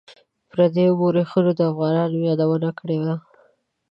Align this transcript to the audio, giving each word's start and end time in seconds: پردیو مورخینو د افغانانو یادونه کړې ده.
پردیو 0.49 0.93
مورخینو 0.99 1.51
د 1.57 1.61
افغانانو 1.71 2.17
یادونه 2.27 2.69
کړې 2.79 2.97
ده. 3.05 3.13